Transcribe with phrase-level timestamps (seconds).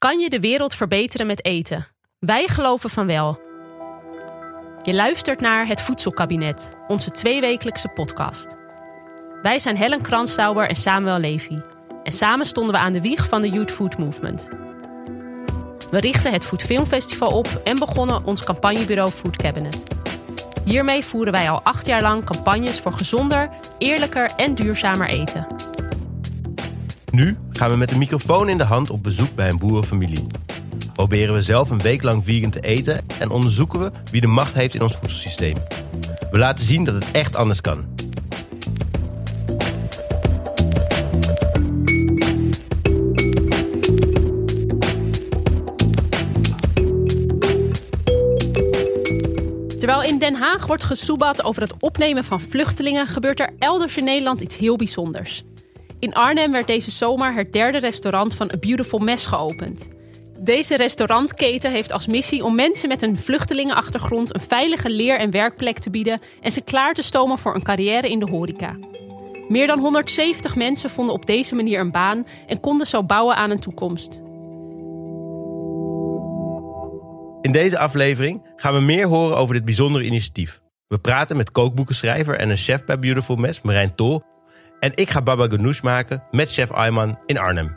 [0.00, 1.86] Kan je de wereld verbeteren met eten?
[2.18, 3.40] Wij geloven van wel.
[4.82, 8.56] Je luistert naar Het Voedselkabinet, onze tweewekelijkse podcast.
[9.42, 11.58] Wij zijn Helen Kranstauber en Samuel Levy.
[12.02, 14.48] En samen stonden we aan de wieg van de Youth Food Movement.
[15.90, 19.82] We richten het Food Film Festival op en begonnen ons campagnebureau Food Cabinet.
[20.64, 25.46] Hiermee voeren wij al acht jaar lang campagnes voor gezonder, eerlijker en duurzamer eten.
[27.10, 30.26] Nu gaan we met de microfoon in de hand op bezoek bij een boerenfamilie.
[30.92, 34.54] Proberen we zelf een week lang vegan te eten en onderzoeken we wie de macht
[34.54, 35.54] heeft in ons voedselsysteem.
[36.30, 37.84] We laten zien dat het echt anders kan.
[49.78, 54.04] Terwijl in Den Haag wordt gesoebat over het opnemen van vluchtelingen, gebeurt er elders in
[54.04, 55.44] Nederland iets heel bijzonders.
[56.00, 59.88] In Arnhem werd deze zomer het derde restaurant van A Beautiful Mess geopend.
[60.38, 65.78] Deze restaurantketen heeft als missie om mensen met een vluchtelingenachtergrond een veilige leer- en werkplek
[65.78, 68.76] te bieden en ze klaar te stomen voor een carrière in de horeca.
[69.48, 73.50] Meer dan 170 mensen vonden op deze manier een baan en konden zo bouwen aan
[73.50, 74.20] een toekomst.
[77.40, 80.60] In deze aflevering gaan we meer horen over dit bijzondere initiatief.
[80.88, 84.22] We praten met kookboekenschrijver en een chef bij Beautiful Mess, Marijn Tol.
[84.80, 87.76] En ik ga baba ganoush maken met chef Ayman in Arnhem.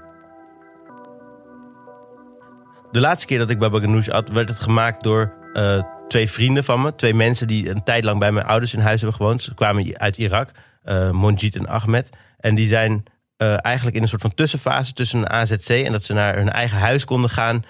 [2.91, 6.63] De laatste keer dat ik baba ganoush at, werd het gemaakt door uh, twee vrienden
[6.63, 6.95] van me.
[6.95, 9.41] Twee mensen die een tijd lang bij mijn ouders in huis hebben gewoond.
[9.41, 10.51] Ze kwamen uit Irak,
[10.85, 12.09] uh, Monjit en Ahmed.
[12.37, 13.03] En die zijn
[13.37, 15.69] uh, eigenlijk in een soort van tussenfase tussen een AZC...
[15.69, 17.63] en dat ze naar hun eigen huis konden gaan...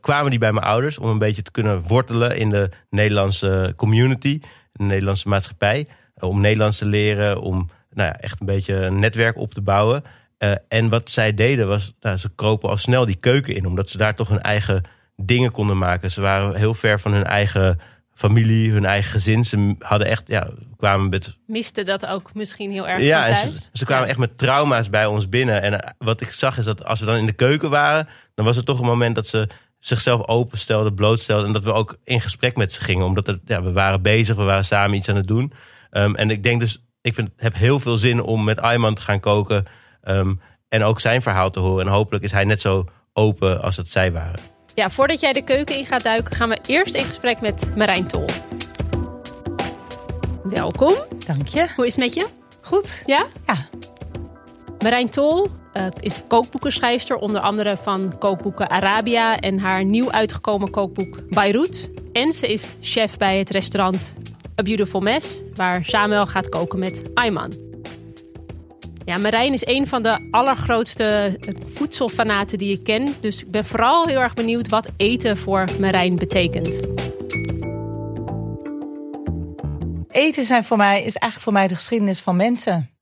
[0.00, 4.40] Kwamen die bij mijn ouders om een beetje te kunnen wortelen in de Nederlandse community,
[4.72, 5.86] de Nederlandse maatschappij.
[6.18, 10.04] Om Nederlands te leren, om nou ja, echt een beetje een netwerk op te bouwen.
[10.38, 13.90] Uh, en wat zij deden was, nou, ze kropen al snel die keuken in, omdat
[13.90, 14.82] ze daar toch hun eigen
[15.16, 16.10] dingen konden maken.
[16.10, 17.80] Ze waren heel ver van hun eigen
[18.14, 19.44] familie, hun eigen gezin.
[19.44, 21.36] Ze hadden echt, ja, kwamen met.
[21.46, 23.02] Miste dat ook misschien heel erg.
[23.02, 24.10] Ja, en ze, ze, kwamen ja.
[24.10, 25.62] echt met trauma's bij ons binnen.
[25.62, 28.56] En wat ik zag is dat als we dan in de keuken waren, dan was
[28.56, 31.46] het toch een moment dat ze zichzelf openstelden, blootstelden.
[31.46, 33.06] En dat we ook in gesprek met ze gingen.
[33.06, 35.52] Omdat ja, we waren bezig, we waren samen iets aan het doen.
[35.90, 39.02] Um, en ik denk dus, ik vind, heb heel veel zin om met Ayman te
[39.02, 39.66] gaan koken.
[40.04, 41.86] Um, en ook zijn verhaal te horen.
[41.86, 44.40] En hopelijk is hij net zo open als dat zij waren.
[44.74, 48.06] Ja, voordat jij de keuken in gaat duiken, gaan we eerst in gesprek met Marijn
[48.06, 48.24] Tol.
[50.42, 50.94] Welkom.
[51.26, 51.66] Dank je.
[51.76, 52.26] Hoe is het met je?
[52.62, 53.02] Goed.
[53.06, 53.26] Ja?
[53.46, 53.56] Ja.
[54.78, 61.28] Marijn Tol uh, is kookboekenschrijfster, onder andere van kookboeken Arabia en haar nieuw uitgekomen kookboek
[61.28, 61.90] Beirut.
[62.12, 64.14] En ze is chef bij het restaurant
[64.60, 67.52] A Beautiful Mess, waar Samuel gaat koken met Ayman.
[69.04, 71.38] Ja, Marijn is een van de allergrootste
[71.72, 73.14] voedselfanaten die ik ken.
[73.20, 76.80] Dus ik ben vooral heel erg benieuwd wat eten voor Marijn betekent.
[80.08, 82.94] Eten zijn voor mij, is eigenlijk voor mij de geschiedenis van mensen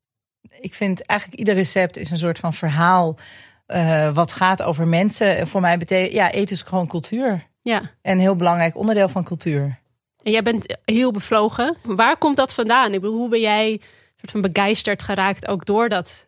[0.63, 3.19] ik vind eigenlijk ieder recept is een soort van verhaal
[3.67, 5.37] uh, wat gaat over mensen.
[5.37, 7.47] En voor mij betekent, ja, eten is gewoon cultuur.
[7.63, 7.81] Ja.
[7.81, 9.81] En een heel belangrijk onderdeel van cultuur.
[10.23, 11.77] En jij bent heel bevlogen.
[11.83, 12.93] Waar komt dat vandaan?
[12.93, 13.81] Ik bedoel, hoe ben jij
[14.17, 16.27] soort van begeisterd geraakt ook door dat,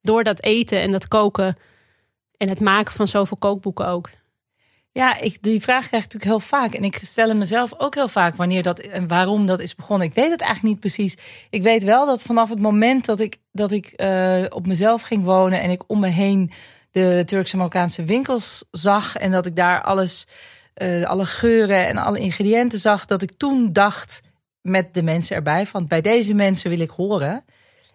[0.00, 1.56] door dat eten en dat koken
[2.36, 4.10] en het maken van zoveel kookboeken ook?
[4.92, 6.74] Ja, ik, die vraag krijg ik natuurlijk heel vaak.
[6.74, 10.06] En ik stel hem mezelf ook heel vaak wanneer dat en waarom dat is begonnen.
[10.06, 11.16] Ik weet het eigenlijk niet precies.
[11.50, 15.24] Ik weet wel dat vanaf het moment dat ik, dat ik uh, op mezelf ging
[15.24, 16.50] wonen en ik om me heen
[16.90, 20.26] de Turkse Marokkaanse winkels zag en dat ik daar alles,
[20.82, 24.22] uh, alle geuren en alle ingrediënten zag, dat ik toen dacht
[24.60, 27.44] met de mensen erbij van bij deze mensen wil ik horen.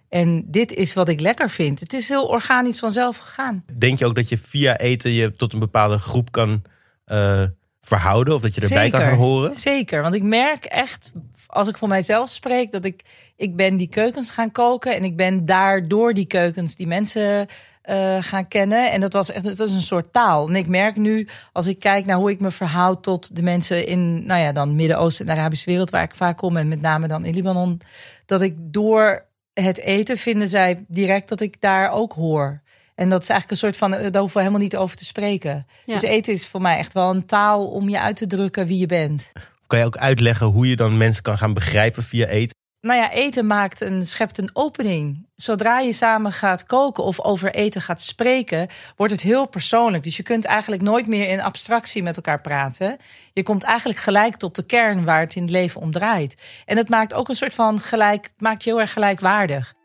[0.10, 1.80] En dit is wat ik lekker vind.
[1.80, 3.64] Het is heel organisch vanzelf gegaan.
[3.78, 6.62] Denk je ook dat je via eten je tot een bepaalde groep kan
[7.06, 7.44] uh,
[7.82, 8.34] verhouden?
[8.34, 9.56] Of dat je erbij Zeker, kan gaan horen?
[9.56, 11.12] Zeker, want ik merk echt,
[11.48, 13.02] als ik voor mijzelf spreek, dat ik,
[13.36, 14.96] ik ben die keukens gaan koken.
[14.96, 17.48] En ik ben daardoor die keukens die mensen
[17.90, 18.92] uh, gaan kennen.
[18.92, 20.48] En dat was echt dat is een soort taal.
[20.48, 23.88] En ik merk nu, als ik kijk naar hoe ik me verhoud tot de mensen
[23.88, 26.82] in, nou ja, dan Midden-Oosten en de Arabische wereld, waar ik vaak kom, en met
[26.82, 27.82] name dan in Libanon,
[28.26, 32.62] dat ik door het eten vinden zij direct dat ik daar ook hoor.
[32.96, 35.66] En dat is eigenlijk een soort van, daar hoeven we helemaal niet over te spreken.
[35.86, 35.94] Ja.
[35.94, 38.78] Dus eten is voor mij echt wel een taal om je uit te drukken wie
[38.78, 39.32] je bent.
[39.68, 42.57] Kan je ook uitleggen hoe je dan mensen kan gaan begrijpen via eten?
[42.82, 45.28] Nou ja, eten maakt een, schept een opening.
[45.36, 50.04] Zodra je samen gaat koken of over eten gaat spreken, wordt het heel persoonlijk.
[50.04, 52.98] Dus je kunt eigenlijk nooit meer in abstractie met elkaar praten.
[53.34, 56.36] Je komt eigenlijk gelijk tot de kern waar het in het leven om draait.
[56.66, 59.77] En het maakt ook een soort van gelijk, maakt je heel erg gelijkwaardig.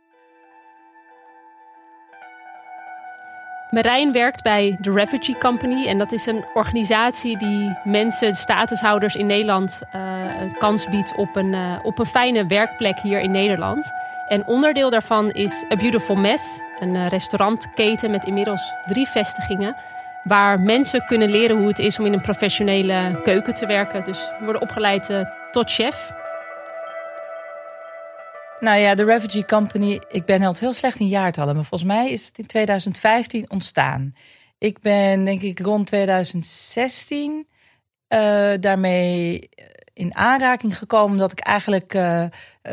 [3.72, 5.86] Marijn werkt bij The Refugee Company.
[5.86, 10.02] En dat is een organisatie die mensen, statushouders in Nederland, uh,
[10.40, 13.90] een kans biedt op een, uh, op een fijne werkplek hier in Nederland.
[14.28, 19.76] En onderdeel daarvan is A Beautiful Mess, een uh, restaurantketen met inmiddels drie vestigingen.
[20.22, 24.04] Waar mensen kunnen leren hoe het is om in een professionele keuken te werken.
[24.04, 26.12] Dus worden opgeleid tot chef.
[28.62, 32.10] Nou ja, de Refugee Company, ik ben altijd heel slecht in jaartallen, maar volgens mij
[32.10, 34.14] is het in 2015 ontstaan.
[34.58, 37.46] Ik ben denk ik rond 2016
[38.08, 39.48] uh, daarmee
[39.92, 42.24] in aanraking gekomen dat ik eigenlijk uh,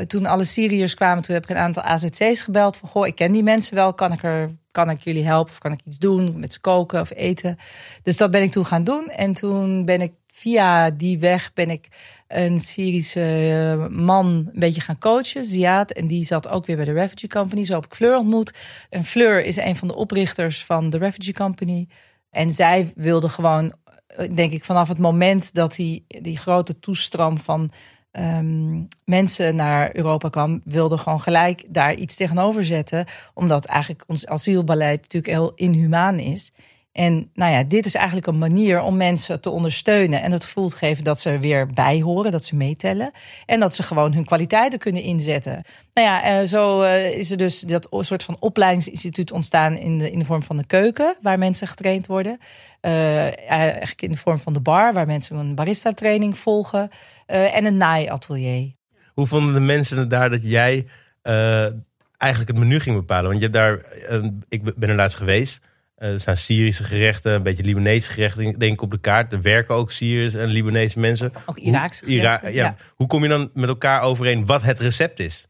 [0.08, 3.32] toen alle Syriërs kwamen, toen heb ik een aantal AZC's gebeld van goh, ik ken
[3.32, 6.40] die mensen wel, kan ik er kan ik jullie helpen of kan ik iets doen
[6.40, 7.58] met ze koken of eten.
[8.04, 11.70] Dus dat ben ik toen gaan doen en toen ben ik via die weg ben
[11.70, 11.88] ik
[12.30, 15.92] een Syrische eh, man een beetje gaan coachen, Ziad.
[15.92, 17.64] En die zat ook weer bij de Refugee Company.
[17.64, 18.54] Zo heb ik Fleur ontmoet.
[18.90, 21.88] En Fleur is een van de oprichters van de Refugee Company.
[22.30, 23.74] En zij wilde gewoon,
[24.08, 27.70] eh, denk ik, vanaf het moment dat die, die grote toestroom van
[28.12, 33.06] um, mensen naar Europa kwam, wilde gewoon gelijk daar iets tegenover zetten.
[33.34, 36.52] Omdat eigenlijk ons asielbeleid natuurlijk heel inhumaan is.
[36.92, 40.70] En nou ja, dit is eigenlijk een manier om mensen te ondersteunen en het gevoel
[40.70, 43.12] te geven dat ze er weer bij horen, dat ze meetellen
[43.46, 45.64] en dat ze gewoon hun kwaliteiten kunnen inzetten.
[45.94, 50.12] Nou ja, eh, zo eh, is er dus dat soort van opleidingsinstituut ontstaan in de,
[50.12, 52.38] in de vorm van de keuken, waar mensen getraind worden.
[52.82, 56.90] Uh, eigenlijk in de vorm van de bar, waar mensen een barista training volgen.
[57.26, 58.74] en een naaiatelier.
[59.14, 60.86] Hoe vonden de mensen het daar dat jij
[62.18, 63.30] eigenlijk het menu ging bepalen?
[63.30, 63.82] Want je hebt daar,
[64.48, 65.62] ik ben er laatst geweest.
[66.00, 69.34] Eh, er staan Syrische gerechten, een beetje Libanese gerechten, denk ik, op de kaart.
[69.34, 71.32] Er werken ook Syrische en Libanese mensen.
[71.46, 72.76] Ook Iraakse ja.
[72.96, 75.48] Hoe kom je dan met elkaar overeen wat het recept is?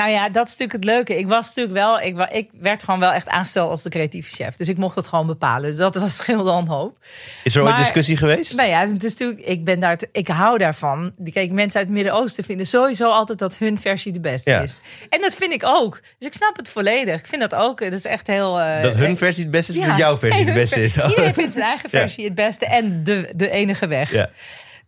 [0.00, 1.18] Nou ja, dat is natuurlijk het leuke.
[1.18, 4.56] Ik was natuurlijk wel, ik, ik werd gewoon wel echt aangesteld als de creatieve chef.
[4.56, 5.70] Dus ik mocht het gewoon bepalen.
[5.70, 6.98] Dus dat was heel dan hoop.
[7.44, 8.54] Is er ooit discussie geweest?
[8.54, 11.12] Nou ja, het is natuurlijk, ik ben daar, ik hou daarvan.
[11.32, 14.80] Kijk, mensen uit het Midden-Oosten vinden sowieso altijd dat hun versie de beste is.
[15.08, 16.00] En dat vind ik ook.
[16.18, 17.18] Dus ik snap het volledig.
[17.18, 17.80] Ik vind dat ook.
[17.80, 18.60] Dat is echt heel.
[18.60, 20.96] Uh, dat hun versie het beste is, ja, dat jouw versie de beste is.
[20.96, 24.12] Iedereen vindt zijn eigen versie het beste en de, de enige weg.
[24.12, 24.30] Ja.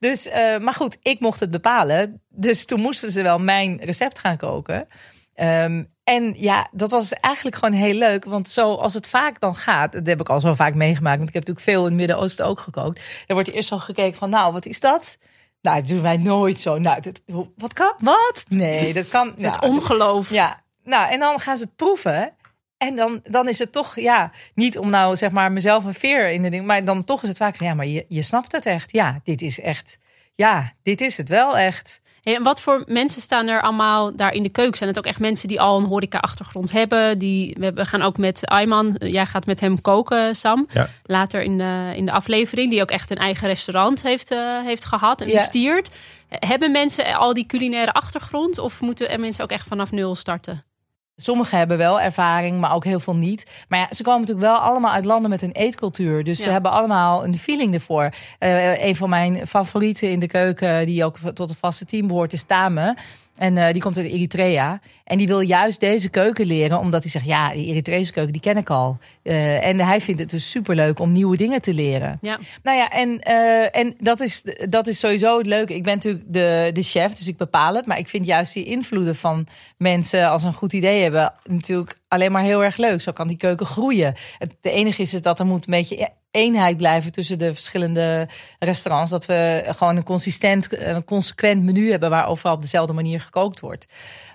[0.02, 2.22] Dus, uh, maar goed, ik mocht het bepalen.
[2.28, 4.88] Dus toen moesten ze wel mijn recept gaan koken.
[5.36, 8.24] Um, en ja, dat was eigenlijk gewoon heel leuk.
[8.24, 11.16] Want zoals het vaak dan gaat, dat heb ik al zo vaak meegemaakt.
[11.16, 13.00] Want ik heb natuurlijk veel in het Midden-Oosten ook gekookt.
[13.26, 15.18] Dan wordt er eerst al gekeken van, nou, wat is dat?
[15.60, 16.78] Nou, dat doen wij nooit zo.
[16.78, 17.22] Nou, dat,
[17.56, 17.92] wat kan?
[17.98, 18.44] Wat?
[18.48, 19.34] Nee, dat kan.
[19.36, 20.30] Nou, het ongeloof.
[20.30, 22.32] Ja, nou, en dan gaan ze het proeven.
[22.82, 26.30] En dan, dan is het toch, ja, niet om nou zeg maar mezelf een veer
[26.30, 26.66] in de ding.
[26.66, 28.92] Maar dan toch is het vaak van, ja, maar je, je snapt het echt.
[28.92, 29.98] Ja, dit is echt,
[30.34, 32.00] ja, dit is het wel echt.
[32.22, 34.76] en wat voor mensen staan er allemaal daar in de keuken?
[34.76, 37.18] Zijn het ook echt mensen die al een horeca-achtergrond hebben?
[37.18, 40.66] Die, we gaan ook met Ayman, jij gaat met hem koken, Sam.
[41.02, 42.70] Later in de, in de aflevering.
[42.70, 45.90] Die ook echt een eigen restaurant heeft, uh, heeft gehad en bestiert.
[46.28, 48.58] Hebben mensen al die culinaire achtergrond?
[48.58, 50.62] Of moeten mensen ook echt vanaf nul starten?
[51.16, 53.64] Sommigen hebben wel ervaring, maar ook heel veel niet.
[53.68, 56.24] Maar ja, ze komen natuurlijk wel allemaal uit landen met een eetcultuur.
[56.24, 58.10] Dus ze hebben allemaal een feeling ervoor.
[58.38, 62.32] Uh, een van mijn favorieten in de keuken, die ook tot het vaste team behoort,
[62.32, 62.96] is Tame.
[63.36, 64.80] En uh, die komt uit Eritrea.
[65.04, 68.42] En die wil juist deze keuken leren, omdat hij zegt: Ja, die Eritrese keuken, die
[68.42, 68.98] ken ik al.
[69.22, 72.18] Uh, en hij vindt het dus superleuk om nieuwe dingen te leren.
[72.20, 72.38] Ja.
[72.62, 75.74] Nou ja, en, uh, en dat, is, dat is sowieso het leuke.
[75.74, 77.86] Ik ben natuurlijk de, de chef, dus ik bepaal het.
[77.86, 82.32] Maar ik vind juist die invloeden van mensen als een goed idee hebben, natuurlijk alleen
[82.32, 83.00] maar heel erg leuk.
[83.00, 84.14] Zo kan die keuken groeien.
[84.38, 88.28] Het de enige is het dat er moet een beetje eenheid blijven tussen de verschillende
[88.58, 89.10] restaurants.
[89.10, 93.60] Dat we gewoon een consistent, een consequent menu hebben waar overal op dezelfde manier gekookt
[93.60, 93.86] wordt.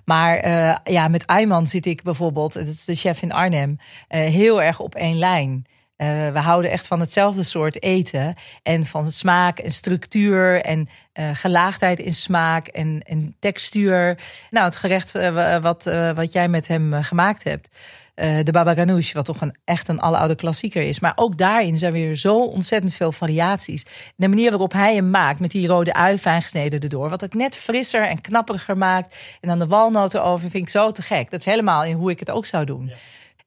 [0.06, 3.80] Maar uh, ja, met Ayman zit ik bijvoorbeeld, dat is de chef in Arnhem, uh,
[4.20, 5.66] heel erg op één lijn.
[6.34, 8.36] We houden echt van hetzelfde soort eten.
[8.64, 14.20] En van het smaak en structuur en gelaagdheid in smaak en, en textuur.
[14.50, 15.12] Nou, het gerecht
[15.62, 15.84] wat,
[16.16, 17.68] wat jij met hem gemaakt hebt.
[18.18, 21.00] De baba ganoush, wat toch een, echt een aloude klassieker is.
[21.00, 23.86] Maar ook daarin zijn weer zo ontzettend veel variaties.
[24.16, 27.10] De manier waarop hij hem maakt, met die rode ui fijn gesneden erdoor.
[27.10, 29.16] Wat het net frisser en knapperiger maakt.
[29.42, 31.32] En dan de walnoten over, vind ik zo te gek.
[31.32, 32.92] Dat is helemaal in hoe ik het ook zou doen.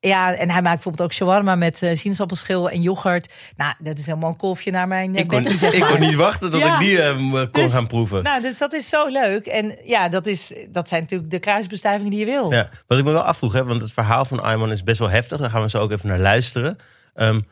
[0.00, 3.32] Ja, en hij maakt bijvoorbeeld ook shawarma met uh, sinaasappelschil en yoghurt.
[3.56, 6.50] Nou, dat is helemaal een kolfje naar mijn uh, ik kon, Ik kon niet wachten
[6.50, 8.22] tot ik die uh, kon dus, gaan proeven.
[8.22, 9.46] Nou, dus dat is zo leuk.
[9.46, 12.52] En ja, dat, is, dat zijn natuurlijk de kruisbestuivingen die je wil.
[12.52, 15.10] Ja, wat ik me wel afvroeg, hè, want het verhaal van Ayman is best wel
[15.10, 15.38] heftig.
[15.38, 16.76] Daar gaan we zo ook even naar luisteren.
[17.14, 17.46] Um,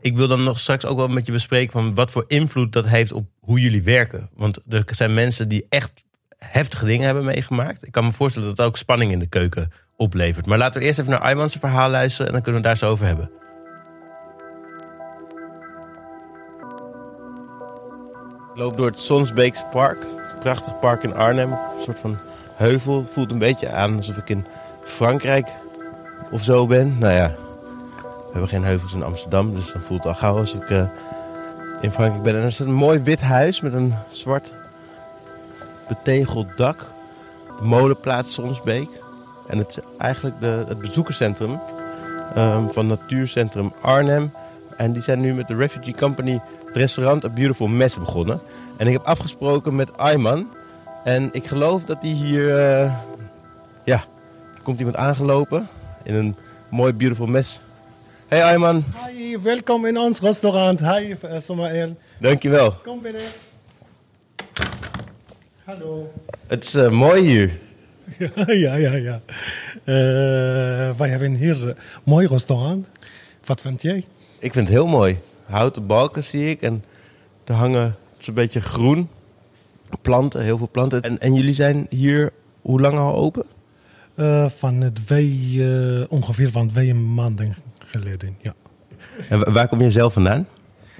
[0.00, 2.86] ik wil dan nog straks ook wel met je bespreken van wat voor invloed dat
[2.86, 4.30] heeft op hoe jullie werken.
[4.34, 6.04] Want er zijn mensen die echt
[6.38, 7.86] heftige dingen hebben meegemaakt.
[7.86, 10.46] Ik kan me voorstellen dat er ook spanning in de keuken oplevert.
[10.46, 12.90] Maar laten we eerst even naar Ayman's verhaal luisteren en dan kunnen we daar zo
[12.90, 13.30] over hebben.
[18.52, 20.06] Ik loop door het Sonsbeeks Park.
[20.40, 21.52] Prachtig park in Arnhem.
[21.52, 22.18] Een soort van
[22.54, 23.04] heuvel.
[23.04, 24.46] Voelt een beetje aan alsof ik in
[24.84, 25.48] Frankrijk
[26.30, 26.98] of zo ben.
[26.98, 27.34] Nou ja,
[28.00, 30.84] we hebben geen heuvels in Amsterdam, dus dan voelt het al gauw als ik eh,
[31.80, 32.36] in Frankrijk ben.
[32.36, 34.52] En er staat een mooi wit huis met een zwart
[35.88, 36.92] betegeld dak.
[37.58, 38.88] De molenplaats Sonsbeek.
[39.48, 41.60] En het is eigenlijk de, het bezoekerscentrum
[42.34, 44.32] ehm, van Natuurcentrum Arnhem.
[44.76, 48.40] En die zijn nu met de Refugee Company het restaurant A Beautiful Mess begonnen.
[48.76, 50.48] En ik heb afgesproken met Ayman.
[51.04, 52.58] En ik geloof dat hij hier...
[52.58, 52.92] eh,
[53.84, 54.04] ja,
[54.56, 55.68] er komt iemand aangelopen
[56.02, 56.36] in een
[56.68, 57.60] mooi Beautiful Mess.
[58.28, 60.80] Hey Ayman, Hi, welkom in ons restaurant.
[60.80, 61.96] Hi, uh, Somael.
[62.20, 62.72] dankjewel.
[62.82, 63.22] Kom binnen.
[65.64, 66.12] Hallo.
[66.46, 67.58] Het is eh, mooi hier.
[68.64, 69.20] ja, ja, ja.
[69.84, 72.86] Eh, wij hebben hier een mooi restaurant.
[73.44, 74.04] Wat vind jij?
[74.38, 75.18] Ik vind het heel mooi.
[75.44, 76.84] Houten balken zie ik en
[77.44, 79.08] er hangen, het is een beetje groen.
[80.02, 81.00] Planten, heel veel planten.
[81.02, 83.44] En, en jullie zijn hier hoe lang al open?
[84.14, 88.52] Eh, van twee, eh, ongeveer van twee maanden geleden, ja.
[89.28, 90.46] En wa- waar kom je zelf vandaan?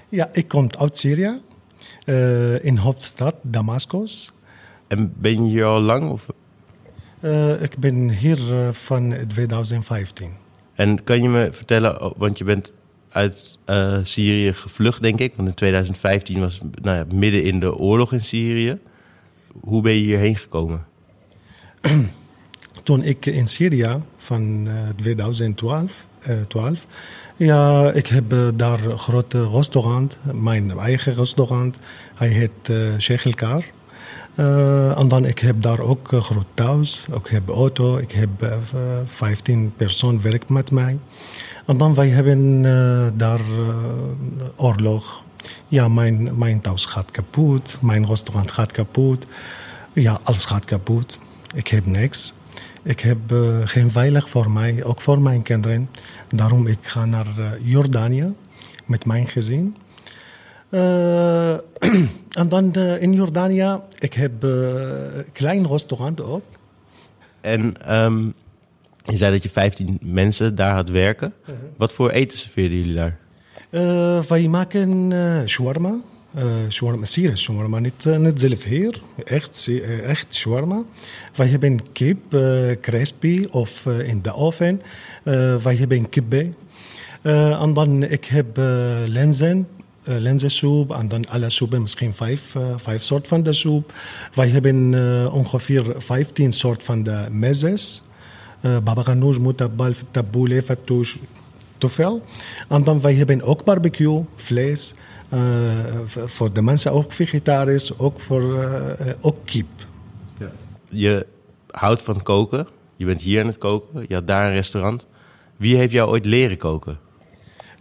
[0.09, 1.41] Ja, ik kom uit Syrië.
[2.05, 4.33] eh, in hoofdstad Damascus.
[4.89, 6.11] En ben je hier al lang?
[6.11, 6.27] Of...
[7.27, 10.31] Eh, ik ben hier eh, van 2015.
[10.75, 12.73] En kan je me vertellen, oh, want je bent
[13.09, 15.33] uit eh, Syrië gevlucht, denk ik.
[15.37, 18.79] Want in 2015 was nou ja, midden in de oorlog in Syrië.
[19.61, 20.85] Hoe ben je hierheen gekomen?
[22.83, 26.87] toen ik in Syrië van eh, 2012, eh, 12,
[27.37, 31.79] ja, ik heb daar een grote restaurant, mijn eigen restaurant.
[32.15, 33.65] Hij heet uh, Sheikh El Kar.
[34.37, 38.43] Eh, en dan ik heb daar ook een groot thuis, ik heb auto, ik heb
[38.43, 38.57] eh,
[39.07, 40.99] 15 personen werkt met mij.
[41.67, 43.85] En dan wij hebben eh, daar eh,
[44.57, 45.25] oorlog.
[45.69, 49.27] Ja, mijn, mijn thuis gaat kapot, mijn restaurant gaat kapot.
[49.93, 51.19] Ja, alles gaat kapot.
[51.55, 52.35] Ik heb niks.
[52.87, 55.91] Ik heb eh, geen veilig voor mij, ook voor mijn kinderen.
[56.29, 58.35] Daarom ik ga naar eh, Jordanië
[58.85, 59.77] met mijn gezin.
[60.69, 61.53] Eh,
[62.41, 64.51] en dan eh, in Jordanië, ik heb eh,
[65.17, 66.45] een klein restaurant ook.
[67.41, 68.25] En ehm,
[69.05, 71.33] je zei dat je 15 mensen daar had werken.
[71.77, 73.19] Wat voor eten serveerden jullie daar?
[73.71, 75.95] Eh, wij maken eh shawarma.
[76.35, 79.01] Eh shawarma, Syrisch shawarma, niet, eh, niet zelf hier.
[79.25, 80.83] Echt, eh, echt shawarma.
[81.35, 82.41] Wij hebben kip, eh,
[82.81, 84.83] crispy of eh, in de oven.
[85.25, 86.49] Eh, wij hebben kibbeh.
[87.23, 88.65] Eh, en dan ik heb eh,
[89.07, 93.93] lenzen, eh, lenzensoep en dan alle soepen, misschien vijf, eh, vijf soorten van de soep.
[94.35, 98.03] Wij hebben eh, ongeveer 15 soorten van de mezes.
[98.63, 101.17] Uh, baba ganoush, mutabal, taboule, fattoush,
[101.79, 102.23] te veel.
[102.69, 104.95] En dan wij hebben ook barbecue, vlees.
[105.29, 105.41] eh,
[106.07, 109.67] v- voor de mensen ook vegetarisch, ook voor eh, eh, ook kip.
[110.89, 111.27] Je
[111.71, 112.67] houdt van koken.
[112.97, 114.05] Je bent hier aan het koken.
[114.09, 115.07] Je had daar een restaurant.
[115.57, 116.99] Wie heeft jou ooit leren koken?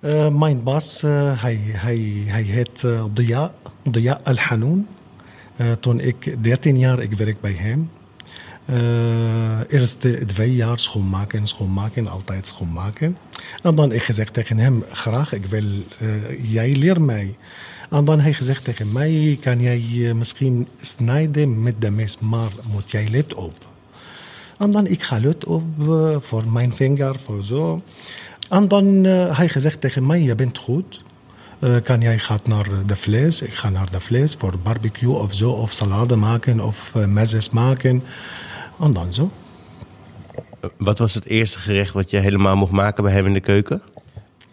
[0.06, 4.88] Eh, mijn baas, eh, hij, hij, hij heet uh, Dia, Dia Al-Hanoun.
[5.56, 7.90] Eh, toen ik 13 jaar, ik werk bij hem.
[8.66, 13.18] Eh eerst twee jaar schoonmaken, schoonmaken, altijd schoonmaken.
[13.62, 15.66] En dan ik gezegd tegen hem, graag, ik wil,
[16.00, 17.36] eh, jij leer mij.
[17.90, 22.52] En dan hij gezegd tegen mij, kan jij eh, misschien snijden met de mes, maar
[22.72, 23.68] moet jij let op.
[24.58, 27.82] En dan ik ga let op eh, voor mijn vinger, voor zo.
[28.50, 31.04] En dan uh, hij gezegd tegen mij, je bent goed.
[31.60, 33.42] Uh, kan jij gaat naar de vlees?
[33.42, 37.50] Ik ga naar de vlees voor barbecue of zo, of salade maken of uh, mezes
[37.50, 38.04] maken.
[38.80, 39.32] En dan zo.
[40.78, 43.82] Wat was het eerste gerecht wat je helemaal mocht maken bij hem in de keuken?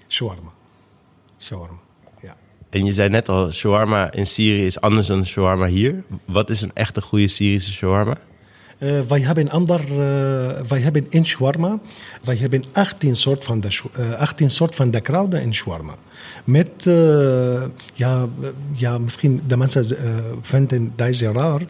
[0.09, 0.53] Shawarma.
[1.39, 1.79] Shawarma,
[2.21, 2.37] ja.
[2.71, 6.05] En je zei net al, shawarma in Syrië is anders dan shawarma hier.
[6.25, 8.17] Wat is een echte goede Syrische shawarma?
[8.83, 9.97] Uh, wij hebben ander, uh,
[10.69, 11.79] wij hebben in shawarma,
[12.23, 15.95] wij hebben 18 soort van de, uh, 18 soort van de kruiden in shawarma.
[16.45, 16.85] Met,
[17.95, 18.27] ja,
[18.73, 19.97] ja, misschien de mensen
[20.41, 21.61] vinden deze raar.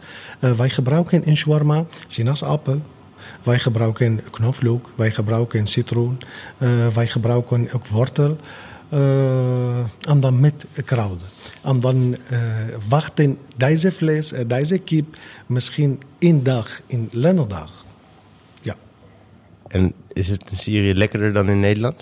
[0.57, 2.81] Wij gebruiken in shawarma sinaasappel,
[3.43, 6.17] wij gebruiken knoflook, wij gebruiken citroen,
[6.93, 8.37] wij gebruiken ook wortel.
[8.93, 11.27] Uh, en dan met kruiden.
[11.61, 11.97] En dan
[12.31, 12.39] uh,
[12.89, 17.85] wachten deze vlees, uh, deze kip misschien één dag, in een dag.
[18.61, 18.75] Ja.
[19.67, 22.01] En is het in Syrië lekkerder dan in Nederland?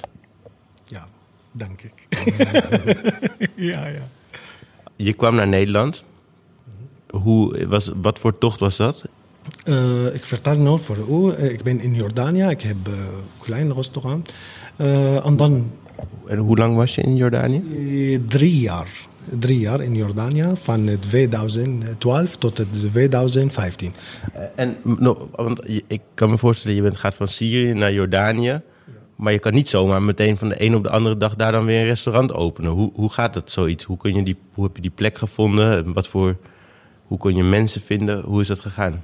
[0.85, 1.07] Ja,
[1.51, 2.07] denk ik.
[3.71, 4.07] ja, ja.
[4.95, 6.03] Je kwam naar Nederland.
[7.09, 9.01] Hoe was, wat voor tocht was dat?
[9.65, 11.43] Uh, ik vertel nu voor u.
[11.43, 12.43] ik ben in Jordanië.
[12.43, 14.33] Ik heb een klein restaurant.
[15.23, 15.71] en dan
[16.31, 17.61] en hoe lang was je in Jordanië?
[18.27, 18.89] drie jaar.
[19.39, 23.93] Drie jaar in Jordanië, van 2012 tot 2015.
[24.55, 28.61] En no, want ik kan me voorstellen, je bent, gaat van Syrië naar Jordanië.
[29.15, 31.65] Maar je kan niet zomaar meteen van de een op de andere dag daar dan
[31.65, 32.71] weer een restaurant openen.
[32.71, 33.83] Hoe, hoe gaat dat zoiets?
[33.83, 35.93] Hoe, kun je die, hoe heb je die plek gevonden?
[35.93, 36.35] Wat voor,
[37.07, 38.21] hoe kon je mensen vinden?
[38.21, 39.03] Hoe is dat gegaan?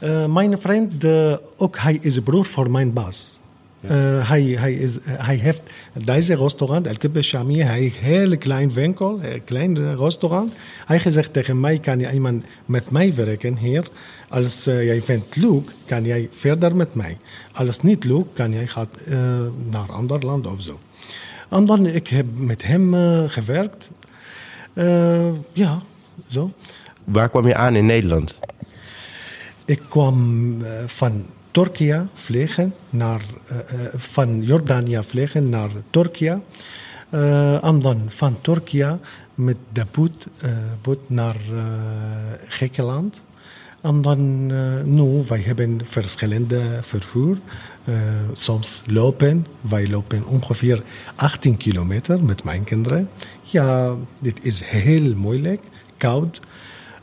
[0.00, 3.40] Eh, mijn vriend, eh, ook hij is broer voor mijn baas.
[3.88, 5.62] Eh, hij, hij, is, hij heeft
[6.04, 10.52] deze restaurant, El Kibbe Shami, hij heeft een heel klein winkel, een klein restaurant.
[10.86, 13.88] Hij gezegd tegen mij, kan je iemand met mij werken hier?
[14.28, 17.18] Als eh, jij vindt leuk, kan jij verder met mij.
[17.52, 18.88] Als niet leuk, kan jij gaan
[19.70, 20.80] naar een ander land of zo.
[21.48, 22.94] En dan, ik heb met hem
[23.28, 23.90] gewerkt.
[25.52, 25.82] Ja,
[26.26, 26.52] zo.
[27.04, 28.38] Waar kwam je aan in Nederland?
[29.64, 31.26] Ik kwam van
[31.56, 36.40] Turkije vliegen naar, eh, eh, van Jordanië vliegen naar Turkije.
[37.10, 38.98] Eh, en dan van Turkije
[39.34, 40.26] met de boot,
[40.82, 41.36] boot naar
[42.48, 43.22] Griekenland.
[43.80, 47.38] En dan eh, nu, wij hebben verschillende vervoer.
[48.32, 49.46] Soms lopen.
[49.60, 50.82] Wij lopen ongeveer
[51.14, 53.08] 18 kilometer met mijn kinderen.
[53.42, 55.60] Ja, dit is heel moeilijk,
[55.96, 56.40] koud.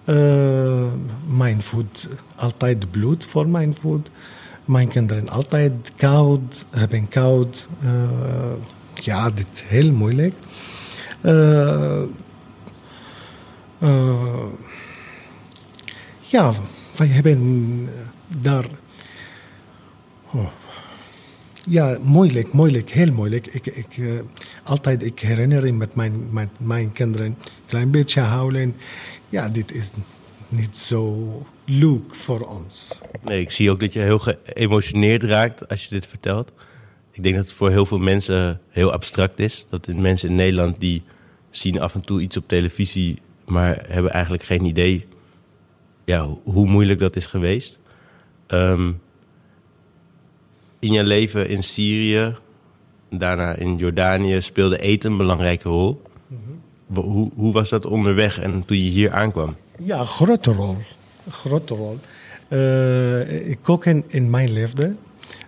[0.06, 0.84] Eh,
[1.28, 4.10] mijn voet, altijd bloed voor mijn voet.
[4.66, 7.68] Mijn kinderen altijd koud, hebben koud.
[7.82, 8.54] Eh,
[8.94, 10.36] ja, dit is heel moeilijk.
[11.22, 12.02] Eh,
[13.80, 14.46] eh,
[16.20, 16.54] ja,
[16.98, 17.90] wij hebben
[18.28, 18.66] daar.
[20.32, 20.48] Oh.
[21.66, 23.48] Ja, moeilijk, moeilijk, heel moeilijk.
[23.48, 24.24] Ik, ik,
[24.64, 28.76] altijd, ik herinner me met mijn, mijn, mijn kinderen een klein beetje houden.
[29.30, 29.92] Ja, dit is
[30.56, 31.28] niet zo
[31.66, 33.02] leuk voor ons.
[33.22, 36.52] Nee, ik zie ook dat je heel geëmotioneerd raakt als je dit vertelt.
[37.12, 39.66] Ik denk dat het voor heel veel mensen heel abstract is.
[39.70, 41.04] Dat de mensen in Nederland die
[41.50, 45.06] zien af en toe iets op televisie, maar hebben eigenlijk geen idee
[46.06, 47.78] ja, hoe moeilijk dat is geweest.
[48.48, 48.92] Ehm,
[50.80, 52.36] in je leven in Syrië,
[53.10, 56.02] daarna in Jordanië, speelde eten een belangrijke rol.
[56.88, 59.56] Wa- Hoe, hoe was dat onderweg en toen je hier aankwam?
[59.78, 60.78] Ja, grote rol.
[61.30, 62.00] Grote rol.
[62.48, 64.98] Eh, ik kook in, in mijn leven.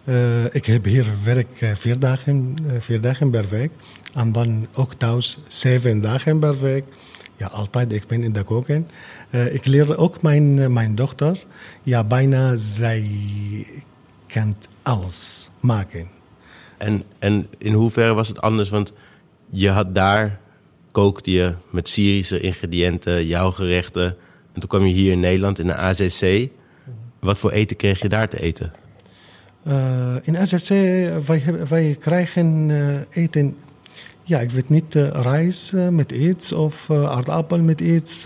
[0.03, 3.71] Eh, ik heb hier werk eh, vier, dagen, vier dagen per week.
[4.13, 6.83] En dan ook thuis zeven dagen per week.
[7.37, 7.93] Ja, altijd.
[7.93, 8.87] Ik ben in de koken.
[9.29, 11.43] Ik leer ook mijn, mijn dochter.
[11.83, 13.09] Ja, bijna zij
[14.27, 16.07] kan alles maken.
[16.77, 18.69] En, en in hoeverre was het anders?
[18.69, 18.93] Want
[19.49, 20.39] je had daar,
[20.95, 24.05] kookte je met Syrische ingrediënten, jouw gerechten.
[24.53, 26.47] En toen kwam je hier in Nederland in de AZC.
[27.19, 28.73] Wat voor eten kreeg je daar te eten?
[29.63, 30.69] Eh, in SSC,
[31.25, 33.57] wij, hebben- wij krijgen eh, eten,
[34.27, 38.25] ja, ik weet niet, eh, rijst eh, met iets of eh, aardappel met iets.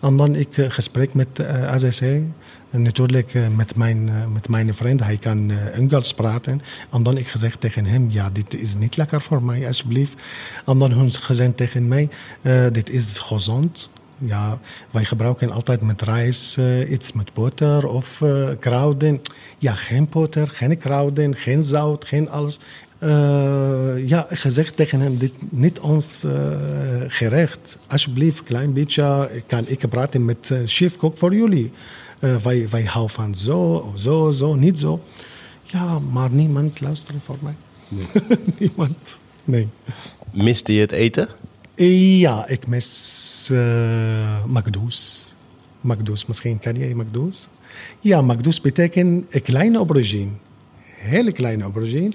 [0.00, 2.02] en dan ik gesprek met uh, SSC.
[2.70, 6.60] En natuurlijk met, mijn, met mijn vriend, hij kan Engels praten.
[6.90, 10.14] En dan ik gezegd tegen hem, ja, dit is niet lekker voor mij, alsjeblieft.
[10.66, 12.08] En dan hun gezegd tegen mij,
[12.72, 13.90] dit is gezond.
[14.24, 14.58] Ja,
[14.90, 19.20] wij gebruiken altijd met rijst eh, iets met boter of eh, kruiden.
[19.58, 22.60] Ja, geen boter, geen kruiden, geen zout, geen alles.
[23.02, 26.52] Eh, ja, gezegd tegen hem, dit niet ons eh,
[27.06, 27.78] gerecht.
[27.86, 31.72] Alsjeblieft, klein beetje kan ik praten met uh, chef kok voor jullie.
[32.18, 35.00] Eh, wij, wij houden van zo, of zo, zo, niet zo.
[35.62, 37.54] Ja, maar niemand luistert voor mij.
[38.58, 39.20] niemand.
[39.44, 39.68] Nee.
[40.32, 41.28] Miste je het eten?
[41.76, 45.34] Ja, ik mis uh, Magdoes.
[45.80, 47.48] Magdoes, misschien ken jij Magdoes?
[48.00, 50.30] Ja, Magdoes betekent een kleine aubergine.
[50.82, 52.12] Hele kleine aubergine.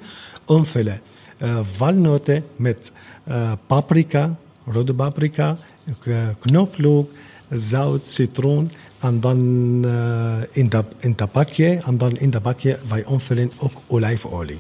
[0.48, 1.02] Omvullen.
[1.38, 2.92] Uh, walnoten met
[3.28, 5.58] uh, paprika, rode paprika,
[6.04, 7.12] uh, knoflook,
[7.50, 8.72] zout, citroen.
[9.00, 9.38] En dan
[9.86, 14.60] uh, in dat in dat bakje, en dan in dat bakje wij omvullen ook olijfolie.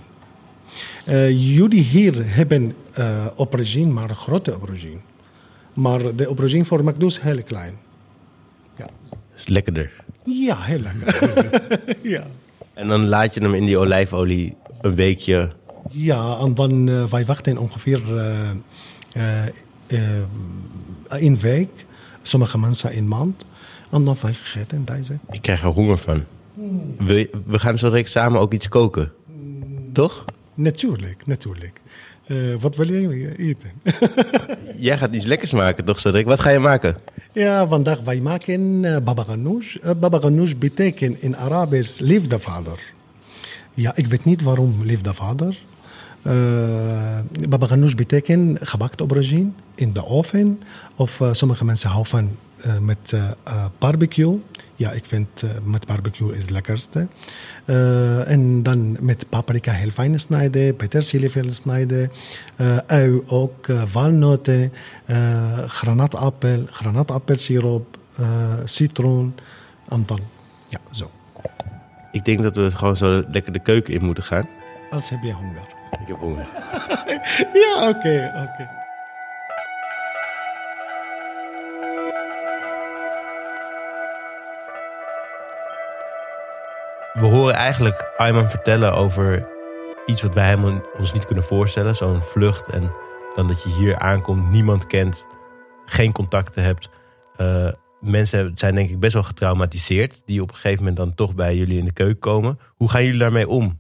[1.08, 5.00] Uh, jullie hier hebben uh, aubergine, maar grote aubergine.
[5.74, 7.74] Maar de aubergine voor McDo is heel klein.
[8.78, 8.90] Ja.
[9.36, 9.92] Is lekkerder.
[10.24, 11.62] Ja, heel lekker.
[12.14, 12.28] ja.
[12.74, 15.52] En dan laat je hem in die olijfolie een weekje.
[15.92, 18.02] Ja, en dan uh, wij wachten ongeveer
[21.08, 21.86] een week.
[22.22, 23.46] Sommige mensen een maand.
[23.92, 25.18] En dan wij gegeten deze.
[25.32, 26.24] Ik krijg er honger van.
[26.98, 29.12] We, we gaan zo direct samen ook iets koken.
[29.94, 30.26] Toch?
[30.54, 31.82] Natuurlijk, natuurlijk.
[32.28, 33.72] Uh, wat wil je eten?
[34.88, 36.26] Jij gaat iets lekkers maken, toch, Cedric?
[36.26, 36.98] Wat ga je maken?
[37.32, 39.76] Ja, vandaag wij maken uh, baba ganoush.
[39.76, 42.80] Uh, baba ganoush betekent in Arabisch liefdevader.
[43.74, 45.60] Ja, ik weet niet waarom liefdevader.
[46.28, 50.62] Uh, baba ganoush betekent gebakte aubergine in de oven.
[50.96, 52.36] Of uh, sommige mensen houden van
[52.66, 53.16] uh, met
[53.78, 54.40] barbecue.
[54.76, 57.08] Ja, ik vind met barbecue is het lekkerste.
[58.26, 62.12] en dan met paprika heel fijn snijden, peterselie veel snijden.
[62.88, 64.74] ui ook, walnoten,
[65.68, 67.98] granaatappel, granaatappelsiroop,
[68.64, 69.36] citroen.
[69.88, 70.20] En dan,
[70.68, 71.12] ja, zo.
[72.12, 74.48] Ik denk dat we gewoon zo lekker de keuken in moeten gaan.
[74.92, 75.77] Als heb je honger.
[75.92, 76.48] Ik heb honger.
[77.64, 78.52] ja, oké, okay, oké.
[78.52, 78.86] Okay.
[87.14, 89.48] We horen eigenlijk Ayman vertellen over
[90.06, 91.96] iets wat wij helemaal ons niet kunnen voorstellen.
[91.96, 92.92] Zo'n vlucht en
[93.36, 95.28] dan dat je hier aankomt, niemand kent,
[95.86, 96.90] geen contacten hebt.
[97.42, 97.70] Uh,
[98.00, 100.22] mensen zijn denk ik best wel getraumatiseerd.
[100.26, 102.60] Die op een gegeven moment dan toch bij jullie in de keuken komen.
[102.76, 103.80] Hoe gaan jullie daarmee om?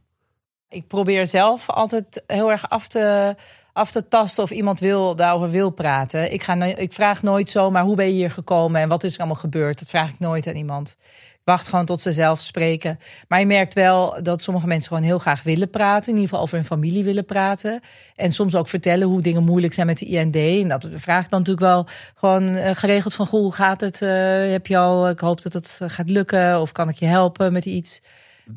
[0.69, 3.35] Ik probeer zelf altijd heel erg af te,
[3.73, 6.33] af te tasten of iemand wil, daarover wil praten.
[6.33, 9.19] Ik, ga, ik vraag nooit zomaar hoe ben je hier gekomen en wat is er
[9.19, 9.79] allemaal gebeurd.
[9.79, 10.95] Dat vraag ik nooit aan iemand.
[11.31, 12.99] Ik wacht gewoon tot ze zelf spreken.
[13.27, 16.07] Maar je merkt wel dat sommige mensen gewoon heel graag willen praten.
[16.07, 17.81] In ieder geval over hun familie willen praten.
[18.15, 20.35] En soms ook vertellen hoe dingen moeilijk zijn met de IND.
[20.35, 23.27] En dat vraag ik dan natuurlijk wel gewoon eh, geregeld van...
[23.27, 24.01] Goh, hoe gaat het?
[24.01, 24.09] Uh,
[24.51, 26.61] heb je al, ik hoop dat het gaat lukken.
[26.61, 28.01] Of kan ik je helpen met iets?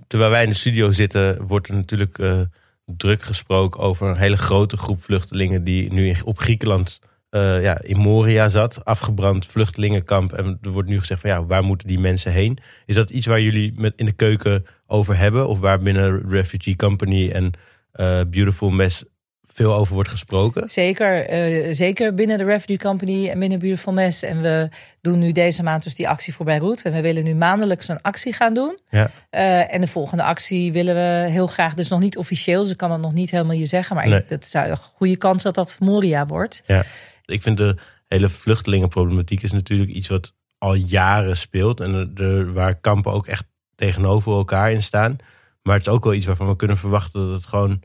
[0.07, 2.40] Terwijl wij in de studio zitten, wordt er natuurlijk uh,
[2.85, 7.00] druk gesproken over een hele grote groep vluchtelingen die nu op Griekenland
[7.31, 10.33] uh, ja, in Moria zat, afgebrand vluchtelingenkamp.
[10.33, 12.59] En er wordt nu gezegd van ja, waar moeten die mensen heen?
[12.87, 15.48] Is dat iets waar jullie met in de keuken over hebben?
[15.48, 19.05] Of waar binnen Refugee Company en uh, Beautiful Mess
[19.52, 20.70] veel over wordt gesproken.
[20.70, 24.22] Zeker, uh, zeker binnen de Refugee Company en binnen Beautiful Mess.
[24.22, 24.68] En we
[25.00, 26.82] doen nu deze maand dus die actie voor Beirut.
[26.82, 28.78] En we willen nu maandelijks een actie gaan doen.
[28.90, 29.10] Ja.
[29.30, 32.64] Uh, en de volgende actie willen we heel graag, dus nog niet officieel.
[32.64, 33.96] Ze kan het nog niet helemaal je zeggen.
[33.96, 34.22] Maar nee.
[34.26, 36.62] het is een goede kans dat dat Moria wordt.
[36.66, 36.82] Ja.
[37.24, 37.76] Ik vind de
[38.08, 41.80] hele vluchtelingenproblematiek is natuurlijk iets wat al jaren speelt.
[41.80, 45.16] En er, waar kampen ook echt tegenover elkaar in staan.
[45.62, 47.82] Maar het is ook wel iets waarvan we kunnen verwachten dat het gewoon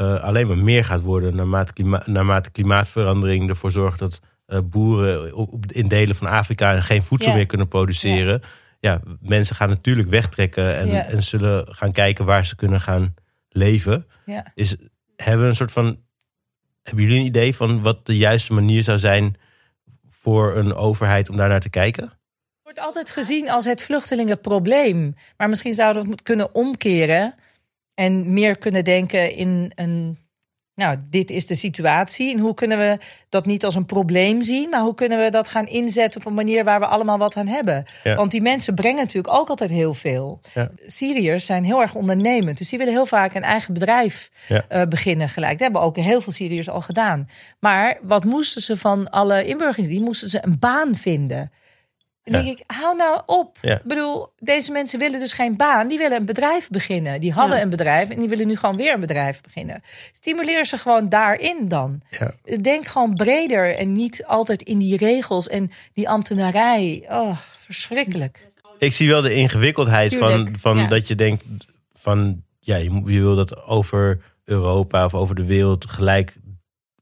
[0.00, 5.34] uh, alleen maar meer gaat worden naarmate, klima naarmate klimaatverandering ervoor zorgt dat uh, boeren
[5.34, 8.42] op, in delen van Afrika geen voedsel meer kunnen produceren.
[8.80, 8.92] Ja.
[8.92, 9.16] ja.
[9.20, 13.14] mensen gaan natuurlijk wegtrekken en, en zullen gaan kijken waar ze kunnen gaan
[13.48, 14.06] leven.
[14.54, 14.76] Is,
[15.16, 16.04] hebben we een soort van.
[16.82, 19.36] Hebben jullie een idee van wat de juiste manier zou zijn
[20.08, 22.12] voor een overheid om daar naar te kijken?
[22.66, 25.14] wordt altijd gezien als het vluchtelingenprobleem.
[25.36, 27.34] Maar misschien zouden we het kunnen omkeren
[27.96, 30.24] en meer kunnen denken in een.
[30.74, 32.34] Nou, dit is de situatie.
[32.34, 35.48] En hoe kunnen we dat niet als een probleem zien, maar hoe kunnen we dat
[35.48, 37.84] gaan inzetten op een manier waar we allemaal wat aan hebben?
[38.02, 40.40] Want die mensen brengen natuurlijk ook altijd heel veel.
[40.54, 40.70] Ja.
[40.86, 45.28] Syriërs zijn heel erg ondernemend, dus die willen heel vaak een eigen bedrijf uh, beginnen
[45.28, 45.52] gelijk.
[45.52, 47.28] Dat hebben ook heel veel Syriërs al gedaan.
[47.60, 49.86] Maar wat moesten ze van alle inburgers?
[49.86, 51.50] Die moesten ze een baan vinden.
[52.32, 53.58] Dan denk ik, hou nou op.
[53.62, 55.88] Ik bedoel, deze mensen willen dus geen baan.
[55.88, 57.20] Die willen een bedrijf beginnen.
[57.20, 59.82] Die hadden een bedrijf en die willen nu gewoon weer een bedrijf beginnen.
[60.12, 62.02] Stimuleer ze gewoon daarin dan.
[62.60, 67.06] Denk gewoon breder en niet altijd in die regels en die ambtenarij.
[67.08, 68.48] Oh, verschrikkelijk.
[68.78, 71.44] Ik zie wel de ingewikkeldheid van, van dat je denkt
[71.94, 72.44] van...
[72.60, 76.36] Ja, je, je wil dat over Europa of over de wereld gelijk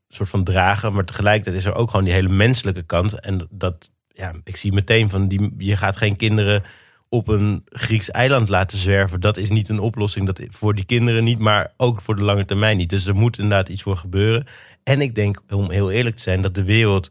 [0.09, 0.93] soort van dragen.
[0.93, 3.21] Maar tegelijkertijd is er ook gewoon die hele menselijke kant.
[3.21, 6.63] En dat ja, ik zie meteen van die, je gaat geen kinderen
[7.09, 9.21] op een Grieks eiland laten zwerven.
[9.21, 10.27] Dat is niet een oplossing.
[10.27, 12.91] Dat voor die kinderen niet, maar ook voor de lange termijn niet.
[12.91, 14.45] Dus er moet inderdaad iets voor gebeuren.
[14.83, 17.11] En ik denk, om heel eerlijk te zijn, dat de wereld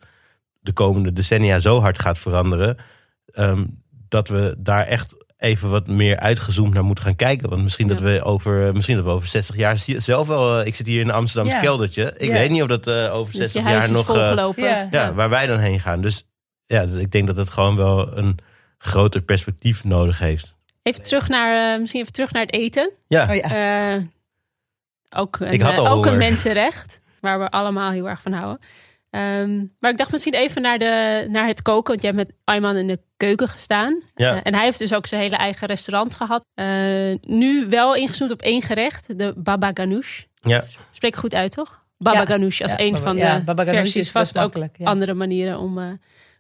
[0.60, 2.78] de komende decennia zo hard gaat veranderen.
[3.36, 7.50] Um, dat we daar echt even wat meer uitgezoomd naar moeten gaan kijken.
[7.50, 10.60] Want misschien, dat, we over, misschien dat we over 60 jaar zelf wel.
[10.60, 12.14] Uh, ik zit hier in een Amsterdamse keldertje.
[12.18, 14.16] Ik weet niet of dat uh, over 60 jaar nog.
[14.16, 14.50] Uh,
[14.92, 16.02] ja, waar wij dan heen gaan.
[16.02, 16.26] Dus
[16.74, 18.38] ja, ik denk dat het gewoon wel een
[18.78, 20.56] groter perspectief nodig heeft.
[20.84, 22.92] Even terug naar, uh, misschien even terug naar het eten.
[23.08, 23.30] Ja.
[23.30, 23.96] Oh, ja.
[23.96, 24.04] Uh,
[25.10, 28.60] ook een, uh, ook een mensenrecht, waar we allemaal heel erg van houden.
[29.10, 31.90] Um, maar ik dacht misschien even naar, de, naar het koken.
[31.90, 34.02] Want jij hebt met Ayman in de keuken gestaan.
[34.16, 34.44] Ja.
[34.44, 36.46] en hij heeft dus ook zijn hele eigen restaurant gehad.
[37.22, 40.22] nu wel ingezoomd op één gerecht, de baba ganoush.
[40.42, 40.64] Ja.
[40.92, 41.84] Spreek goed uit, toch?
[41.98, 42.26] Baba ja.
[42.26, 43.96] ganoush als een van de baba versies.
[43.96, 46.00] Is vast ook andere manieren om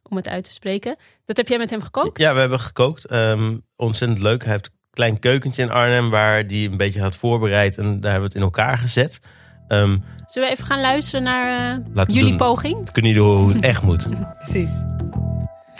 [0.09, 0.95] om het uit te spreken.
[1.25, 2.17] Dat heb jij met hem gekookt?
[2.17, 3.11] Ja, we hebben gekookt.
[3.11, 4.43] Um, ontzettend leuk.
[4.43, 7.77] Hij heeft een klein keukentje in Arnhem waar hij een beetje had voorbereid.
[7.77, 9.19] En daar hebben we het in elkaar gezet.
[9.67, 12.37] Um, Zullen we even gaan luisteren naar uh, jullie doen.
[12.37, 12.75] poging?
[12.75, 14.07] Dan kunnen jullie horen hoe het echt moet.
[14.39, 14.71] precies.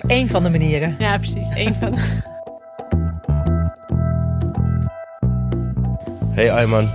[0.07, 0.95] Eén van de manieren.
[0.99, 1.49] Ja, precies.
[1.55, 1.97] Eén van.
[6.29, 6.89] Hey Ayman.